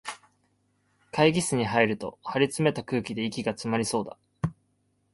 [1.11, 4.17] 会議室に入ると、張りつめた空気で息がつまりそうだ